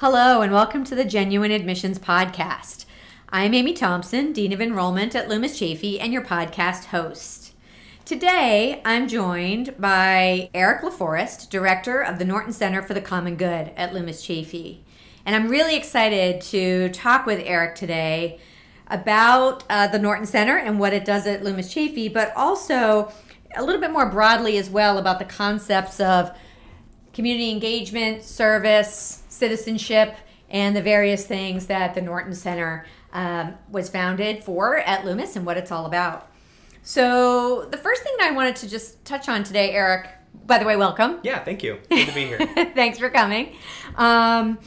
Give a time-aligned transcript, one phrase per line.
[0.00, 2.84] Hello, and welcome to the Genuine Admissions Podcast.
[3.30, 7.54] I'm Amy Thompson, Dean of Enrollment at Loomis Chaffee, and your podcast host.
[8.04, 13.72] Today, I'm joined by Eric LaForest, Director of the Norton Center for the Common Good
[13.74, 14.84] at Loomis Chaffee.
[15.24, 18.38] And I'm really excited to talk with Eric today
[18.88, 23.10] about uh, the Norton Center and what it does at Loomis Chaffee, but also
[23.56, 26.36] a little bit more broadly as well about the concepts of
[27.16, 30.16] community engagement, service, citizenship,
[30.50, 35.46] and the various things that the Norton Center um, was founded for at Loomis and
[35.46, 36.30] what it's all about.
[36.82, 40.08] So, the first thing I wanted to just touch on today, Eric,
[40.44, 41.18] by the way, welcome.
[41.22, 41.80] Yeah, thank you.
[41.88, 42.38] Good to be here.
[42.74, 43.56] Thanks for coming.
[43.96, 44.58] Um,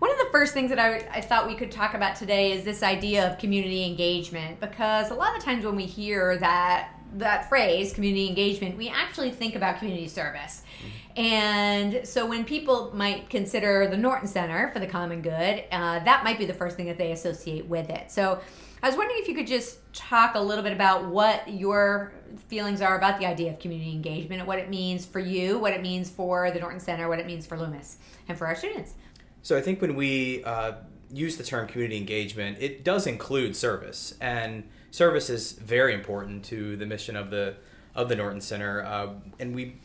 [0.00, 2.64] one of the first things that I, I, thought we could talk about today is
[2.64, 7.48] this idea of community engagement because a lot of times when we hear that that
[7.48, 11.01] phrase community engagement we actually think about community service mm-hmm.
[11.16, 16.24] And so when people might consider the norton center for the common good uh, that
[16.24, 18.10] might be the first thing that they associate with it.
[18.10, 18.40] So
[18.82, 22.12] i was wondering if you could just talk a little bit about what your
[22.48, 25.72] feelings are about the idea of community engagement and what it means for you what
[25.72, 28.94] it means for the norton center what it means for loomis and for our students.
[29.42, 30.74] So I think when we uh,
[31.12, 36.76] use the term community engagement, it does include service, and service is very important to
[36.76, 37.56] the mission of the
[37.94, 39.76] of the Norton Center, uh, and we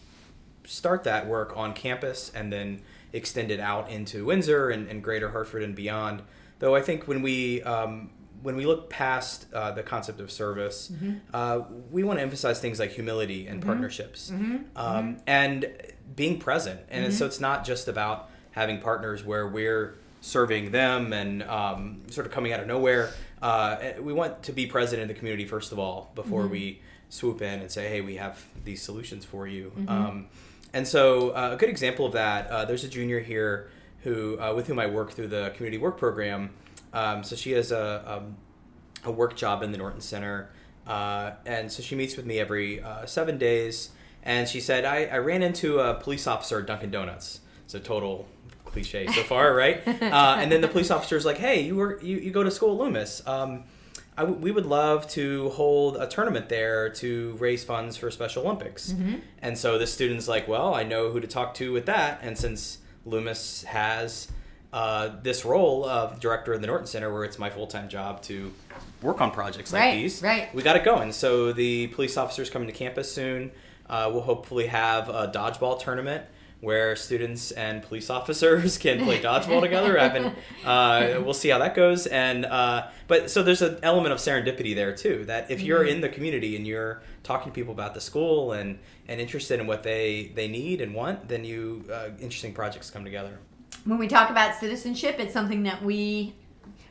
[0.67, 2.81] start that work on campus and then
[3.13, 6.21] extend it out into Windsor and, and Greater Hartford and beyond.
[6.59, 8.09] Though I think when we um,
[8.41, 11.17] when we look past uh, the concept of service, mm-hmm.
[11.33, 13.69] uh, we want to emphasize things like humility and mm-hmm.
[13.69, 14.57] partnerships mm-hmm.
[14.75, 15.19] Um, mm-hmm.
[15.25, 15.71] and
[16.15, 16.81] being present.
[16.89, 17.25] And so mm-hmm.
[17.25, 22.53] it's not just about having partners where we're serving them and um, sort of coming
[22.53, 23.11] out of nowhere.
[23.41, 26.51] Uh, we want to be present in the community first of all before mm-hmm.
[26.51, 30.27] we swoop in and say, "Hey, we have these solutions for you." Um,
[30.73, 33.69] and so, uh, a good example of that, uh, there's a junior here
[34.03, 36.51] who, uh, with whom I work through the community work program.
[36.93, 38.37] Um, so she has a, a, um,
[39.03, 40.49] a work job in the Norton Center,
[40.85, 43.89] uh, and so she meets with me every uh, seven days.
[44.23, 47.39] And she said, I, I ran into a police officer at Dunkin' Donuts.
[47.65, 48.27] It's a total
[48.65, 49.81] cliche so far, right?
[50.07, 52.71] Uh, and then the police officer's like, "Hey, you were you, you go to school
[52.71, 53.25] at Loomis.
[53.27, 53.63] Um,
[54.23, 58.91] w- we would love to hold a tournament there to raise funds for Special Olympics."
[58.91, 59.15] Mm-hmm.
[59.41, 62.37] And so the student's like, "Well, I know who to talk to with that." And
[62.37, 64.27] since Loomis has
[64.73, 68.21] uh, this role of director of the Norton Center, where it's my full time job
[68.23, 68.53] to
[69.01, 70.53] work on projects like right, these, right?
[70.53, 71.11] We got it going.
[71.11, 73.51] So the police officers coming to campus soon.
[73.89, 76.25] Uh, we'll hopefully have a dodgeball tournament
[76.59, 79.99] where students and police officers can play dodgeball together.
[79.99, 80.33] I've been,
[80.65, 82.07] uh, we'll see how that goes.
[82.07, 85.25] And uh, but so there's an element of serendipity there too.
[85.25, 85.95] That if you're mm-hmm.
[85.95, 89.67] in the community and you're talking to people about the school and and interested in
[89.67, 93.39] what they they need and want, then you uh, interesting projects come together.
[93.85, 96.33] When we talk about citizenship, it's something that we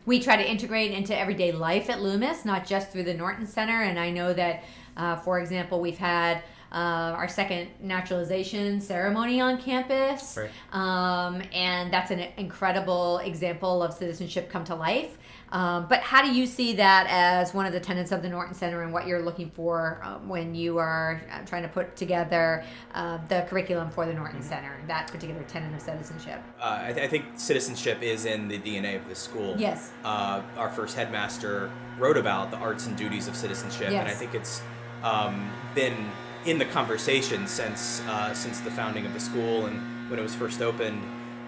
[0.06, 3.82] we try to integrate into everyday life at Loomis, not just through the Norton Center.
[3.82, 4.62] And I know that,
[4.96, 10.36] uh, for example, we've had uh, our second naturalization ceremony on campus.
[10.36, 10.50] Right.
[10.72, 15.16] Um, and that's an incredible example of citizenship come to life.
[15.52, 18.54] Um, but how do you see that as one of the tenets of the Norton
[18.54, 22.64] Center and what you're looking for um, when you are uh, trying to put together
[22.94, 24.48] uh, the curriculum for the Norton mm-hmm.
[24.48, 26.42] Center, that particular tenet of citizenship?
[26.60, 29.54] Uh, I, th- I, think citizenship is in the DNA of the school.
[29.56, 29.92] Yes.
[30.04, 34.00] Uh, our first headmaster wrote about the arts and duties of citizenship, yes.
[34.00, 34.62] and I think it's
[35.02, 36.10] um, been
[36.46, 40.34] in the conversation since uh, since the founding of the school and when it was
[40.34, 41.02] first opened.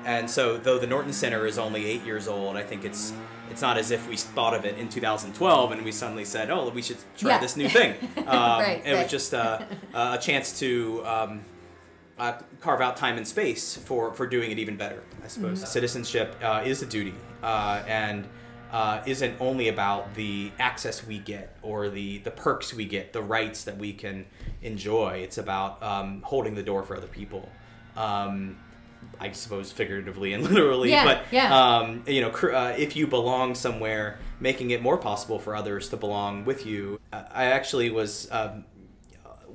[0.04, 3.12] And so, though the Norton Center is only eight years old, I think it's
[3.50, 6.68] it's not as if we thought of it in 2012 and we suddenly said, "Oh,
[6.70, 7.38] we should try yeah.
[7.38, 7.94] this new thing."
[8.28, 9.02] Um, right, it right.
[9.04, 9.62] was just uh,
[9.94, 11.40] a chance to um,
[12.18, 15.02] uh, carve out time and space for for doing it even better.
[15.24, 15.66] I suppose mm-hmm.
[15.66, 18.28] citizenship uh, is a duty, uh, and
[18.72, 23.22] uh, isn't only about the access we get or the the perks we get, the
[23.22, 24.26] rights that we can
[24.62, 25.20] enjoy.
[25.22, 27.48] It's about um, holding the door for other people.
[27.96, 28.58] Um,
[29.20, 31.76] I suppose figuratively and literally, yeah, but yeah.
[31.78, 35.96] Um, you know, uh, if you belong somewhere, making it more possible for others to
[35.96, 37.00] belong with you.
[37.12, 38.28] I actually was.
[38.30, 38.64] Um,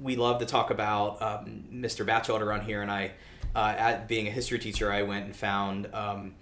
[0.01, 1.19] we love to talk about
[1.71, 2.01] Mr.
[2.01, 3.12] Um, Batchelder on here, and I,
[3.56, 6.33] uh, at being a history teacher, I went and found um,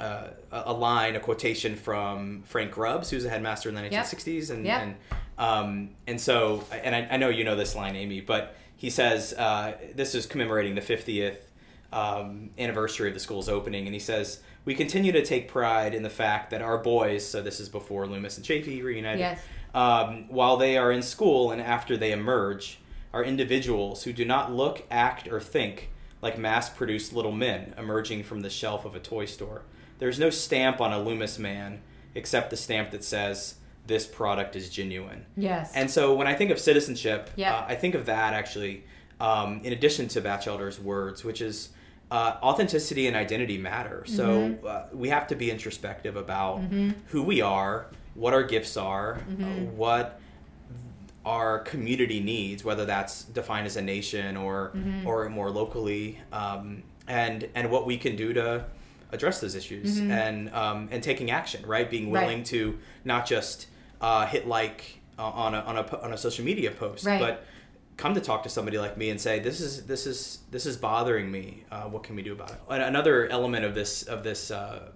[0.00, 4.64] uh, a line, a quotation from Frank Grubbs, who's a headmaster in the 1960s, and
[4.82, 4.94] and
[5.38, 9.32] um, and so and I, I, know you know this line, Amy, but he says
[9.34, 11.38] uh, this is commemorating the 50th
[11.92, 16.02] um, anniversary of the school's opening, and he says we continue to take pride in
[16.02, 19.40] the fact that our boys, so this is before Loomis and Chaffee reunited, yes.
[19.74, 22.80] um, while they are in school and after they emerge,
[23.14, 25.90] are individuals who do not look, act, or think
[26.20, 29.62] like mass-produced little men emerging from the shelf of a toy store
[29.98, 31.80] there's no stamp on a Loomis man
[32.14, 33.56] except the stamp that says
[33.86, 35.24] this product is genuine.
[35.36, 35.72] Yes.
[35.74, 37.54] And so when I think of citizenship, Yeah.
[37.56, 38.84] uh, I think of that actually,
[39.20, 41.70] um, in addition to Batchelder's words, which is
[42.10, 44.04] uh, authenticity and identity matter.
[44.06, 44.66] So Mm-hmm.
[44.66, 46.62] uh, we have to be introspective about
[47.08, 49.44] who we are, what our gifts are, Mm-hmm.
[49.44, 50.20] uh, what
[51.24, 55.06] our community needs, whether that's defined as a nation or Mm-hmm.
[55.06, 58.64] or more locally, um, and and what we can do to
[59.16, 61.90] address those issues and um, and taking action, right?
[61.90, 62.14] Being Mm-hmm.
[62.14, 62.26] Right.
[62.26, 63.66] willing to not just
[64.00, 67.18] uh, hit like uh, on a on a on a social media post, Right.
[67.20, 67.44] but
[67.96, 70.76] come to talk to somebody like me and say this is this is this is
[70.76, 71.64] bothering me.
[71.72, 72.58] Uh, what can we do about it?
[72.68, 74.90] And another element of this of this uh,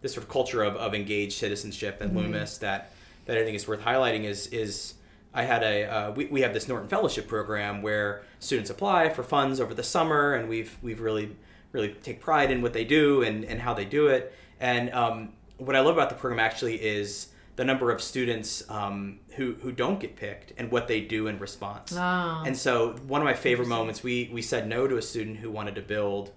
[0.00, 2.92] this sort of culture of, of engaged citizenship at Loomis that
[3.26, 4.94] that I think is worth highlighting is is
[5.34, 9.22] I had a uh, we, we have this Norton Fellowship program where students apply for
[9.22, 11.36] funds over the summer and we've we've really
[11.72, 15.30] really take pride in what they do and, and how they do it and um,
[15.58, 19.72] what I love about the program actually is the number of students um, who who
[19.72, 22.42] don't get picked and what they do in response Oh.
[22.46, 25.50] and so one of my favorite moments we we said no to a student who
[25.50, 26.30] wanted to build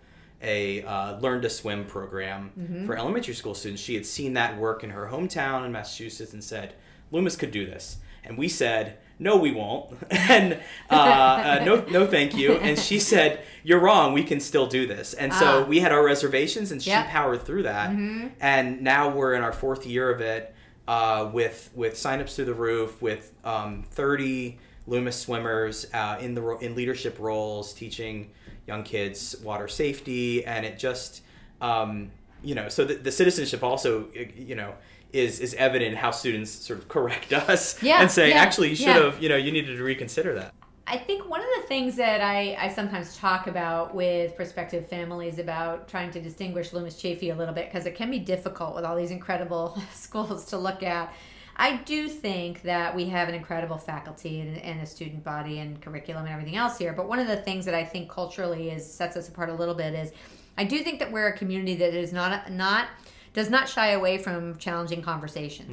[0.43, 2.85] a uh, learn to swim program Mm-hmm.
[2.87, 3.81] for elementary school students.
[3.81, 6.73] She had seen that work in her hometown in Massachusetts and said,
[7.11, 7.97] Loomis could do this.
[8.23, 9.95] And we said, no, we won't.
[10.11, 10.59] and
[10.89, 12.53] uh, uh, no, no, thank you.
[12.53, 14.13] And she said, you're wrong.
[14.13, 15.13] We can still do this.
[15.13, 15.65] And so Ah.
[15.67, 17.07] we had our reservations, and she Yep.
[17.07, 17.91] powered through that.
[17.91, 18.27] Mm-hmm.
[18.39, 20.53] And now we're in our fourth year of it
[20.87, 24.57] uh, with with signups through the roof, with um, 30
[24.87, 28.31] Loomis swimmers uh, in the ro- in leadership roles, teaching
[28.67, 31.21] young kids water safety, and it just
[31.61, 32.09] um,
[32.43, 34.73] you know so the, the citizenship also you know
[35.13, 38.75] is is evident how students sort of correct us Yeah, and say yeah, actually you
[38.75, 39.03] should yeah.
[39.03, 40.53] have you know you needed to reconsider that.
[40.87, 45.39] I think one of the things that I, I sometimes talk about with prospective families
[45.39, 48.83] about trying to distinguish Loomis Chaffee a little bit because it can be difficult with
[48.83, 51.13] all these incredible schools to look at.
[51.55, 55.81] I do think that we have an incredible faculty and, and a student body and
[55.81, 56.91] curriculum and everything else here.
[56.91, 59.75] But one of the things that I think culturally is sets us apart a little
[59.75, 60.11] bit is
[60.57, 62.87] I do think that we're a community that is not not
[63.33, 65.71] does not shy away from challenging conversations.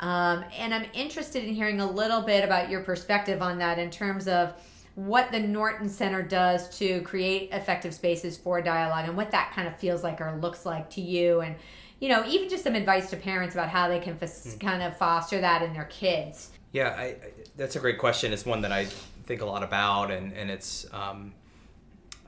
[0.00, 3.90] Um, and I'm interested in hearing a little bit about your perspective on that in
[3.90, 4.52] terms of
[4.94, 9.68] what the Norton Center does to create effective spaces for dialogue and what that kind
[9.68, 11.40] of feels like or looks like to you.
[11.40, 11.54] And,
[12.00, 14.96] you know, even just some advice to parents about how they can fas- kind of
[14.96, 16.50] foster that in their kids.
[16.72, 17.16] Yeah, I, I,
[17.56, 18.32] that's a great question.
[18.32, 18.86] It's one that I
[19.24, 21.32] think a lot about, and and it's um,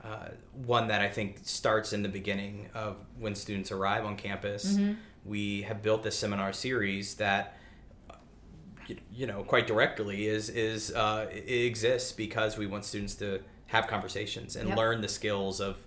[0.03, 0.29] uh,
[0.65, 4.77] one that I think starts in the beginning of when students arrive on campus.
[5.25, 7.55] We have built this seminar series that
[9.13, 14.55] you- know quite directly is is uh, exists because we want students to have conversations
[14.55, 14.77] and Yep.
[14.77, 15.77] learn the skills of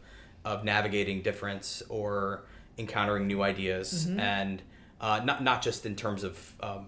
[0.45, 2.45] of navigating difference or
[2.79, 4.63] encountering new ideas and
[5.01, 6.87] uh, not not just in terms of um,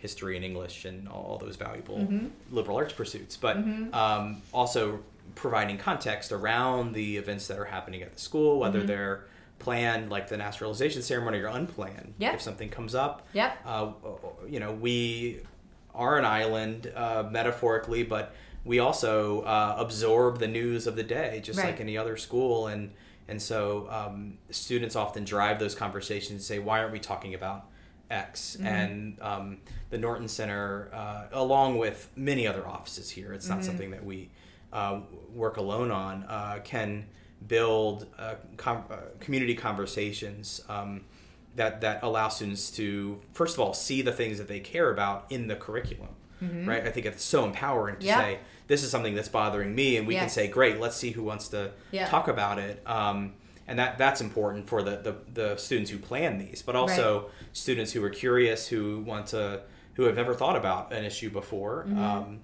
[0.00, 2.08] history and English and all, all those valuable
[2.50, 3.56] liberal arts pursuits, but
[3.92, 5.00] um, also
[5.34, 9.24] providing context around the events that are happening at the school, whether they're
[9.58, 12.14] planned, like the naturalization ceremony, or unplanned.
[12.18, 12.34] Yeah.
[12.34, 13.58] If something comes up, Yep.
[13.66, 13.90] uh,
[14.48, 15.40] you know, we
[15.94, 18.34] are an island uh, metaphorically, but
[18.64, 21.66] we also uh, absorb the news of the day, just Right.
[21.70, 22.92] like any other school, and
[23.30, 27.66] and so um, students often drive those conversations and say, why aren't we talking about
[28.10, 28.56] X?
[28.56, 28.66] Mm-hmm.
[28.66, 29.58] And um,
[29.90, 33.54] the Norton Center, uh, along with many other offices here, it's Mm-hmm.
[33.56, 34.30] not something that we
[34.72, 35.00] uh,
[35.34, 37.06] work alone on, uh, can
[37.46, 41.04] build uh, com- uh, community conversations um,
[41.56, 45.26] that that allow students to first of all see the things that they care about
[45.30, 46.10] in the curriculum.
[46.40, 48.06] Right, I think it's so empowering to Mm-hmm.
[48.06, 48.20] Yeah.
[48.20, 51.24] say this is something that's bothering me, and we can say, "Great, let's see who
[51.24, 52.06] wants to Yeah.
[52.06, 53.34] talk about it." Um,
[53.66, 57.92] and that that's important for the, the, the students who plan these, but also students
[57.92, 59.62] who are curious, who want to,
[59.94, 61.86] who have never thought about an issue before.
[61.88, 61.98] Mm-hmm.
[62.04, 62.40] Um,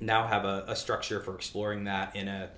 [0.00, 2.50] now have a, a structure for exploring that in a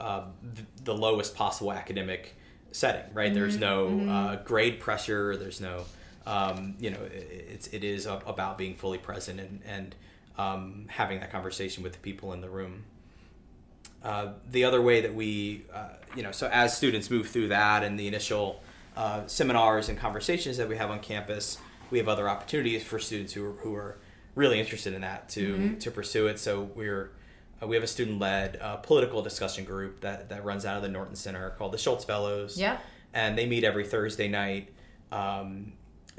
[0.00, 0.24] uh,
[0.54, 2.34] th- the lowest possible academic
[2.72, 3.12] setting.
[3.14, 3.32] Right?
[3.32, 4.06] There's Mm-hmm.
[4.06, 5.36] no uh, grade pressure.
[5.36, 5.84] There's no
[6.26, 9.94] um, you know it's it is a- about being fully present and and
[10.38, 12.84] um, having that conversation with the people in the room.
[14.02, 17.84] Uh, the other way that we, uh, you know, so as students move through that
[17.84, 18.60] and the initial
[18.96, 21.58] uh, seminars and conversations that we have on campus,
[21.92, 23.96] we have other opportunities for students who are, who are
[24.34, 26.38] really interested in that to to pursue it.
[26.38, 27.10] So we're
[27.62, 30.82] uh, we have a student led uh, political discussion group that that runs out of
[30.82, 32.58] the Norton Center called the Shultz Fellows.
[32.58, 32.78] Yeah.
[33.14, 34.72] and they meet every Thursday night
[35.10, 35.72] um,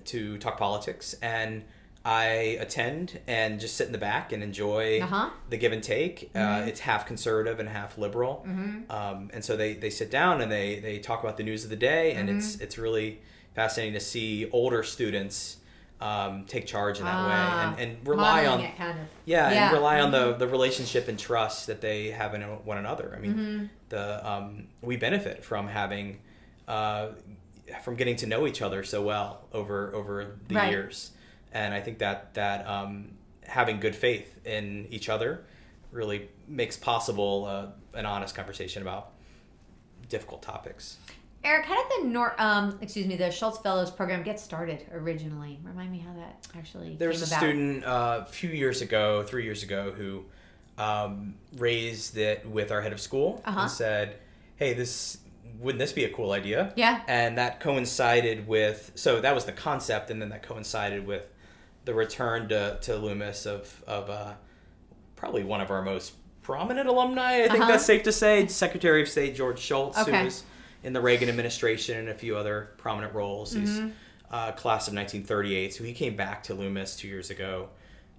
[0.05, 1.63] to talk politics and.
[2.05, 5.29] I attend and just sit in the back and enjoy Uh-huh.
[5.49, 6.31] the give and take.
[6.35, 8.45] Uh, it's half conservative and half liberal,
[8.89, 11.69] um, and so they, they sit down and they, they talk about the news of
[11.69, 13.21] the day, and it's it's really
[13.55, 15.59] fascinating to see older students
[16.03, 19.07] um, take charge in that Ah, way and, and rely on kind of.
[19.25, 19.63] yeah, Yeah.
[19.67, 20.11] and rely on Mhm.
[20.11, 23.13] the, the relationship and trust that they have in one another.
[23.15, 23.65] I mean, Mm-hmm.
[23.89, 26.19] the um, we benefit from having
[26.67, 27.09] uh,
[27.83, 30.71] from getting to know each other so well over over the Right.
[30.71, 31.11] years,
[31.53, 33.11] and I think that that um,
[33.47, 35.45] having good faith in each other
[35.91, 37.67] really makes possible uh,
[37.97, 39.11] an honest conversation about
[40.09, 40.97] difficult topics.
[41.43, 45.59] Eric, how did the Nor um excuse me the Shultz Fellows program get started originally?
[45.63, 47.39] Remind me how that actually There was a about.
[47.39, 50.25] student uh, a few years ago, three years ago, who
[50.77, 53.61] um, raised it with our head of school Uh-huh.
[53.61, 54.15] and said,
[54.55, 55.17] "Hey, this
[55.59, 57.01] wouldn't this be a cool idea?" Yeah.
[57.07, 61.23] and that coincided with so that was the concept, and then that coincided with
[61.85, 64.33] the return to, to Loomis of of uh,
[65.17, 67.43] probably one of our most prominent alumni.
[67.43, 67.71] I think Uh-huh.
[67.73, 70.17] that's safe to say, Secretary of State George Shultz, Okay.
[70.19, 70.43] who was
[70.83, 73.53] in the Reagan administration and a few other prominent roles.
[73.53, 73.89] He's Mm-hmm.
[74.31, 77.69] uh, class of 1938, so he came back to Loomis two years ago,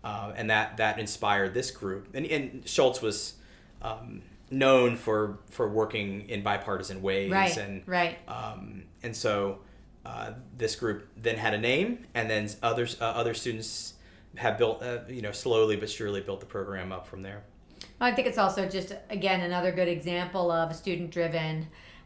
[0.03, 2.09] uh, and that that inspired this group.
[2.15, 3.35] And, and Shultz was
[3.83, 7.57] um, known for for working in bipartisan ways, Right.
[7.57, 8.19] and right.
[8.29, 9.59] um, and so
[10.07, 13.95] uh, this group then had a name, and then others uh, other students
[14.37, 17.43] have built, uh, you know, slowly but surely built the program up from there.
[18.01, 21.11] Well, I think it's also just again another good example of a student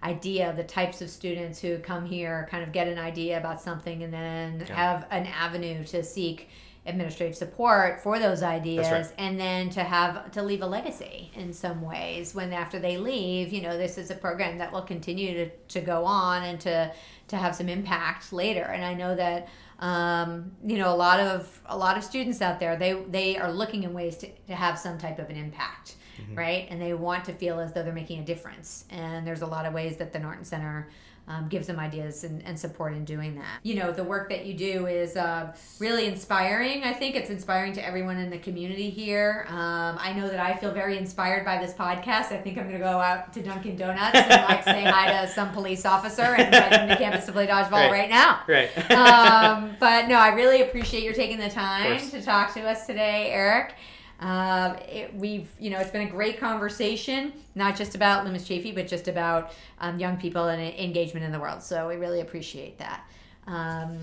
[0.02, 4.02] idea the types of students who come here kind of get an idea about something
[4.04, 4.74] and then Yeah.
[4.74, 6.48] have an avenue to seek
[6.86, 9.12] administrative support for those ideas right.
[9.18, 13.52] and then to have to leave a legacy in some ways when after they leave
[13.52, 16.90] you know this is a program that will continue to, to go on and to
[17.26, 21.60] to have some impact later and i know that um, you know a lot of
[21.66, 24.78] a lot of students out there they they are looking in ways to, to have
[24.78, 25.96] some type of an impact
[26.34, 26.66] right?
[26.70, 28.84] And they want to feel as though they're making a difference.
[28.90, 30.88] And there's a lot of ways that the norton center
[31.28, 34.46] um, gives them ideas and, and support in doing that you know the work that
[34.46, 38.90] you do is uh, really inspiring i think it's inspiring to everyone in the community
[38.90, 42.64] here um, i know that i feel very inspired by this podcast i think i'm
[42.64, 46.22] going to go out to dunkin donuts and like say hi to some police officer
[46.22, 47.90] and invite them to campus to play dodgeball Right.
[47.92, 48.70] right now Right.
[48.90, 53.30] um, but no, I really appreciate your taking the time to talk to us today,
[53.30, 53.74] Eric.
[54.20, 58.72] Um, it, we've, you know, it's been a great conversation, not just about Loomis Chaffee,
[58.72, 61.62] but just about um, young people and engagement in the world.
[61.62, 63.08] So we really appreciate that.
[63.46, 64.00] Um,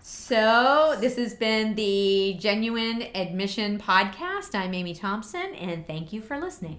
[0.00, 4.54] so this has been the Genuine Admission Podcast.
[4.54, 6.74] I'm Amy Thompson, and thank you for listening.